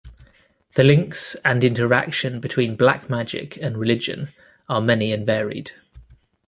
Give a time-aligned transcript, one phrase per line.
[0.73, 4.29] The links and interaction between black magic and religion
[4.67, 5.73] are many and varied.